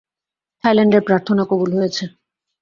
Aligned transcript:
থাইল্যান্ডের 0.63 1.03
প্রার্থনা 1.07 1.43
কবুল 1.51 1.69
হয়েছে। 1.77 2.03